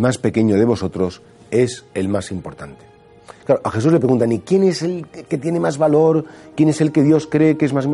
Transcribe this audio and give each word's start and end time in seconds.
más 0.00 0.18
pequeño 0.18 0.56
de 0.56 0.64
vosotros 0.64 1.22
es 1.50 1.84
el 1.94 2.08
más 2.08 2.30
importante. 2.30 2.84
Claro, 3.44 3.60
a 3.64 3.70
Jesús 3.70 3.92
le 3.92 4.00
preguntan, 4.00 4.32
¿y 4.32 4.40
quién 4.40 4.64
es 4.64 4.82
el 4.82 5.06
que 5.06 5.38
tiene 5.38 5.60
más 5.60 5.78
valor? 5.78 6.24
¿Quién 6.56 6.68
es 6.68 6.80
el 6.80 6.90
que 6.90 7.02
Dios 7.02 7.26
cree 7.26 7.56
que 7.56 7.64
es 7.64 7.72
más... 7.72 7.86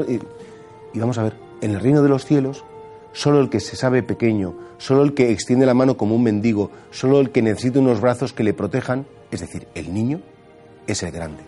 Y 0.94 0.98
vamos 0.98 1.18
a 1.18 1.24
ver, 1.24 1.34
en 1.60 1.72
el 1.72 1.80
reino 1.80 2.02
de 2.02 2.08
los 2.08 2.24
cielos, 2.24 2.64
solo 3.12 3.40
el 3.40 3.50
que 3.50 3.60
se 3.60 3.76
sabe 3.76 4.02
pequeño, 4.02 4.54
solo 4.78 5.02
el 5.02 5.14
que 5.14 5.30
extiende 5.30 5.66
la 5.66 5.74
mano 5.74 5.96
como 5.96 6.14
un 6.14 6.22
mendigo, 6.22 6.70
solo 6.90 7.20
el 7.20 7.30
que 7.30 7.42
necesita 7.42 7.78
unos 7.78 8.00
brazos 8.00 8.32
que 8.32 8.44
le 8.44 8.54
protejan, 8.54 9.06
es 9.30 9.40
decir, 9.40 9.66
el 9.74 9.92
niño, 9.92 10.20
es 10.86 11.02
el 11.02 11.12
grande. 11.12 11.42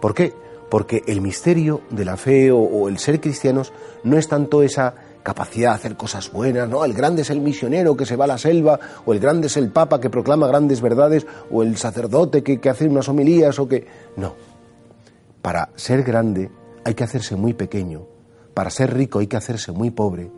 ¿Por 0.00 0.14
qué? 0.14 0.32
Porque 0.70 1.02
el 1.06 1.20
misterio 1.20 1.82
de 1.90 2.04
la 2.04 2.16
fe 2.16 2.50
o, 2.50 2.88
el 2.88 2.98
ser 2.98 3.20
cristianos 3.20 3.72
no 4.02 4.18
es 4.18 4.28
tanto 4.28 4.62
esa 4.62 4.94
capacidad 5.26 5.70
de 5.70 5.74
hacer 5.74 5.96
cosas 5.96 6.30
buenas, 6.30 6.68
¿no? 6.68 6.84
El 6.84 6.94
grande 6.94 7.22
es 7.22 7.30
el 7.30 7.40
misionero 7.40 7.96
que 7.96 8.06
se 8.06 8.14
va 8.14 8.26
a 8.26 8.28
la 8.28 8.38
selva, 8.38 8.78
o 9.04 9.12
el 9.12 9.18
grande 9.18 9.48
es 9.48 9.56
el 9.56 9.72
papa 9.72 10.00
que 10.00 10.08
proclama 10.08 10.46
grandes 10.46 10.80
verdades, 10.80 11.26
o 11.50 11.64
el 11.64 11.76
sacerdote 11.76 12.44
que, 12.44 12.60
que 12.60 12.70
hace 12.70 12.86
unas 12.86 13.08
homilías, 13.08 13.58
o 13.58 13.66
que... 13.66 13.84
No. 14.16 14.36
Para 15.42 15.70
ser 15.74 16.04
grande 16.04 16.48
hay 16.84 16.94
que 16.94 17.02
hacerse 17.02 17.34
muy 17.34 17.54
pequeño, 17.54 18.06
para 18.54 18.70
ser 18.70 18.94
rico 18.94 19.18
hay 19.18 19.26
que 19.26 19.36
hacerse 19.36 19.72
muy 19.72 19.90
pobre, 19.90 20.30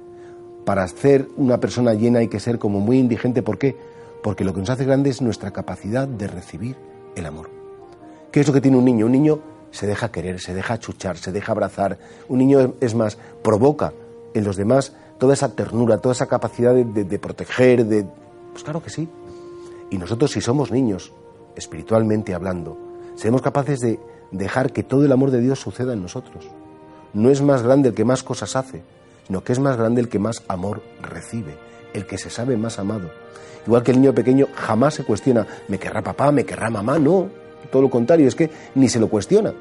para 0.64 0.88
ser 0.88 1.28
una 1.36 1.60
persona 1.60 1.92
llena 1.92 2.20
hay 2.20 2.28
que 2.28 2.40
ser 2.40 2.58
como 2.58 2.80
muy 2.80 2.98
indigente. 2.98 3.42
¿Por 3.42 3.58
qué? 3.58 3.76
Porque 4.22 4.42
lo 4.42 4.54
que 4.54 4.60
nos 4.60 4.70
hace 4.70 4.86
grande 4.86 5.10
es 5.10 5.20
nuestra 5.20 5.50
capacidad 5.50 6.08
de 6.08 6.28
recibir 6.28 6.76
el 7.14 7.26
amor. 7.26 7.50
¿Qué 8.32 8.40
es 8.40 8.46
lo 8.46 8.54
que 8.54 8.62
tiene 8.62 8.78
un 8.78 8.86
niño? 8.86 9.04
Un 9.04 9.12
niño 9.12 9.38
se 9.70 9.86
deja 9.86 10.10
querer, 10.10 10.40
se 10.40 10.54
deja 10.54 10.78
chuchar, 10.78 11.18
se 11.18 11.30
deja 11.30 11.52
abrazar. 11.52 11.98
Un 12.28 12.38
niño, 12.38 12.72
es 12.80 12.94
más, 12.94 13.18
provoca 13.42 13.92
en 14.34 14.44
los 14.44 14.56
demás 14.56 14.94
toda 15.18 15.34
esa 15.34 15.54
ternura, 15.54 15.98
toda 15.98 16.14
esa 16.14 16.26
capacidad 16.26 16.74
de, 16.74 17.18
proteger, 17.18 17.84
de... 17.86 18.06
Pues 18.52 18.64
claro 18.64 18.82
que 18.82 18.90
sí. 18.90 19.08
Y 19.90 19.98
nosotros 19.98 20.30
si 20.30 20.40
somos 20.40 20.70
niños, 20.70 21.12
espiritualmente 21.56 22.34
hablando, 22.34 22.78
seremos 23.16 23.42
capaces 23.42 23.80
de 23.80 23.98
dejar 24.30 24.72
que 24.72 24.82
todo 24.82 25.04
el 25.04 25.12
amor 25.12 25.30
de 25.30 25.40
Dios 25.40 25.60
suceda 25.60 25.92
en 25.92 26.02
nosotros. 26.02 26.48
No 27.14 27.30
es 27.30 27.42
más 27.42 27.62
grande 27.62 27.88
el 27.88 27.94
que 27.94 28.04
más 28.04 28.22
cosas 28.22 28.54
hace, 28.54 28.82
sino 29.26 29.42
que 29.42 29.52
es 29.52 29.58
más 29.58 29.76
grande 29.76 30.00
el 30.00 30.08
que 30.08 30.18
más 30.18 30.42
amor 30.48 30.82
recibe, 31.02 31.56
el 31.94 32.06
que 32.06 32.18
se 32.18 32.30
sabe 32.30 32.56
más 32.56 32.78
amado. 32.78 33.10
Igual 33.66 33.82
que 33.82 33.90
el 33.90 34.00
niño 34.00 34.14
pequeño 34.14 34.46
jamás 34.54 34.94
se 34.94 35.04
cuestiona, 35.04 35.46
¿me 35.68 35.78
querrá 35.78 36.02
papá? 36.02 36.30
¿Me 36.30 36.44
querrá 36.44 36.70
mamá? 36.70 36.98
No, 36.98 37.28
todo 37.70 37.82
lo 37.82 37.90
contrario, 37.90 38.28
es 38.28 38.34
que 38.34 38.50
ni 38.74 38.88
se 38.88 39.00
lo 39.00 39.08
cuestiona. 39.08 39.52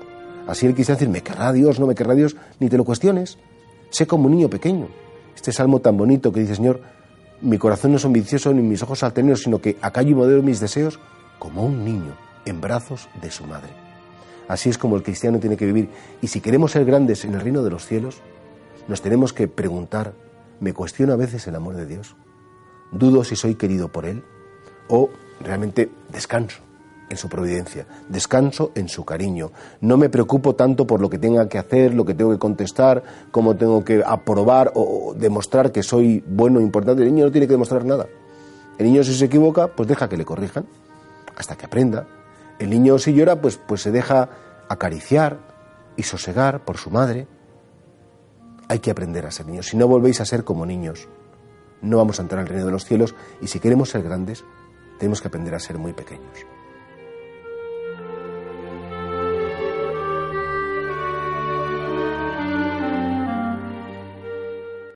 Así 0.48 0.66
él 0.66 0.76
quise 0.76 0.94
decir, 0.94 1.10
¿me 1.10 1.22
querrá 1.22 1.52
Dios? 1.52 1.80
¿No 1.80 1.88
me 1.88 1.96
querrá 1.96 2.14
Dios? 2.16 2.36
Ni 2.60 2.70
te 2.70 2.78
lo 2.78 2.86
cuestiones. 2.86 3.38
Sé 3.90 4.06
como 4.08 4.26
un 4.26 4.34
niño 4.34 4.50
pequeño. 4.50 4.88
Este 5.36 5.52
salmo 5.52 5.80
tan 5.80 5.98
bonito 5.98 6.32
que 6.32 6.42
dice, 6.42 6.56
Señor, 6.56 6.82
mi 7.42 7.58
corazón 7.58 7.92
no 7.92 7.98
es 7.98 8.06
ambicioso 8.06 8.54
ni 8.54 8.62
mis 8.62 8.82
ojos 8.82 9.04
altaneros, 9.04 9.44
sino 9.44 9.62
que 9.62 9.78
acallo 9.82 10.10
y 10.10 10.16
modelo 10.16 10.44
mis 10.44 10.60
deseos 10.60 11.00
como 11.40 11.64
un 11.64 11.86
niño 11.86 12.16
en 12.46 12.62
brazos 12.62 13.08
de 13.22 13.32
su 13.32 13.46
madre. 13.46 13.70
Así 14.48 14.70
es 14.70 14.78
como 14.78 14.96
el 14.96 15.04
cristiano 15.04 15.40
tiene 15.40 15.58
que 15.58 15.66
vivir. 15.66 15.90
Y 16.22 16.28
si 16.28 16.42
queremos 16.42 16.72
ser 16.72 16.86
grandes 16.86 17.26
en 17.26 17.34
el 17.34 17.42
reino 17.42 17.64
de 17.64 17.70
los 17.70 17.86
cielos, 17.86 18.22
nos 18.88 19.02
tenemos 19.02 19.34
que 19.34 19.48
preguntar, 19.48 20.14
¿me 20.60 20.74
cuestiono 20.74 21.14
a 21.14 21.18
veces 21.18 21.46
el 21.48 21.56
amor 21.56 21.76
de 21.76 21.86
Dios? 21.86 22.16
¿Dudo 22.92 23.24
si 23.24 23.36
soy 23.36 23.56
querido 23.56 23.92
por 23.92 24.06
Él? 24.06 24.24
¿O 24.88 25.10
realmente 25.42 25.92
descanso? 26.10 26.67
En 27.10 27.18
su 27.18 27.30
providencia, 27.30 27.86
descanso 28.10 28.72
en 28.76 28.90
su 28.90 29.06
cariño. 29.06 29.52
No 29.82 29.98
me 29.98 30.10
preocupo 30.10 30.56
tanto 30.56 30.86
por 30.86 31.02
lo 31.02 31.10
que 31.10 31.18
tenga 31.18 31.48
que 31.48 31.58
hacer, 31.58 31.94
lo 31.94 32.06
que 32.06 32.14
tengo 32.14 32.32
que 32.32 32.40
contestar, 32.40 33.04
cómo 33.32 33.56
tengo 33.56 33.84
que 33.84 34.04
aprobar 34.06 34.72
o 34.76 35.14
demostrar 35.18 35.72
que 35.72 35.84
soy 35.84 36.24
bueno, 36.28 36.60
importante. 36.60 37.04
El 37.04 37.14
niño 37.14 37.26
no 37.26 37.32
tiene 37.32 37.48
que 37.48 37.54
demostrar 37.54 37.86
nada. 37.86 38.08
El 38.78 38.86
niño 38.86 39.04
si 39.04 39.14
se 39.14 39.26
equivoca, 39.26 39.68
pues 39.68 39.88
deja 39.88 40.10
que 40.10 40.18
le 40.18 40.26
corrijan 40.26 40.66
hasta 41.36 41.56
que 41.56 41.66
aprenda. 41.66 42.08
El 42.60 42.70
niño 42.70 42.98
si 43.00 43.14
llora, 43.14 43.40
pues, 43.40 43.58
pues 43.58 43.82
se 43.82 43.92
deja 43.92 44.30
acariciar 44.68 45.40
y 45.96 46.04
sosegar 46.04 46.66
por 46.66 46.78
su 46.78 46.90
madre. 46.90 47.28
Hay 48.68 48.80
que 48.80 48.92
aprender 48.92 49.26
a 49.26 49.32
ser 49.32 49.46
niños. 49.46 49.68
Si 49.68 49.78
no 49.78 49.88
volvéis 49.88 50.20
a 50.20 50.26
ser 50.26 50.44
como 50.44 50.66
niños, 50.66 51.08
no 51.82 51.98
vamos 51.98 52.20
a 52.20 52.24
entrar 52.24 52.42
al 52.42 52.48
reino 52.48 52.66
de 52.66 52.72
los 52.72 52.86
cielos 52.86 53.16
y 53.40 53.48
si 53.48 53.60
queremos 53.60 53.90
ser 53.90 54.04
grandes, 54.04 54.44
tenemos 55.00 55.22
que 55.22 55.28
aprender 55.28 55.56
a 55.56 55.60
ser 55.60 55.78
muy 55.78 55.94
pequeños. 55.94 56.57